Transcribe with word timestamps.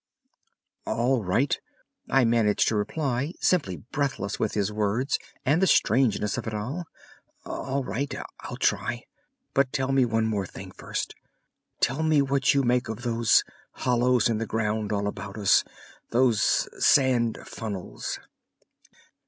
"All 0.87 1.23
right," 1.23 1.59
I 2.09 2.25
managed 2.25 2.67
to 2.69 2.75
reply, 2.75 3.33
simply 3.39 3.83
breathless 3.91 4.39
with 4.39 4.55
his 4.55 4.71
words 4.71 5.19
and 5.45 5.61
the 5.61 5.67
strangeness 5.67 6.39
of 6.39 6.47
it 6.47 6.55
all; 6.55 6.85
"all 7.45 7.83
right, 7.83 8.11
I'll 8.39 8.57
try, 8.57 9.03
but 9.53 9.71
tell 9.71 9.91
me 9.91 10.03
one 10.05 10.25
more 10.25 10.47
thing 10.47 10.71
first. 10.71 11.13
Tell 11.81 12.01
me 12.01 12.19
what 12.19 12.55
you 12.55 12.63
make 12.63 12.89
of 12.89 13.03
those 13.03 13.43
hollows 13.73 14.27
in 14.27 14.39
the 14.39 14.47
ground 14.47 14.91
all 14.91 15.05
about 15.05 15.37
us, 15.37 15.63
those 16.09 16.67
sand 16.83 17.37
funnels?" 17.45 18.19